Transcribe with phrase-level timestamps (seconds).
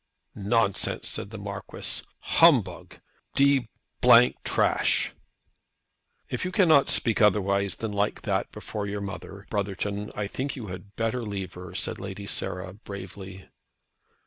[0.33, 2.03] "Nonsense," said the Marquis,
[2.41, 2.97] "humbug;
[3.35, 3.69] d
[4.15, 5.13] d trash."
[6.27, 10.69] "If you cannot speak otherwise than like that before your mother, Brotherton, I think you
[10.69, 13.47] had better leave her," said Lady Sarah, bravely.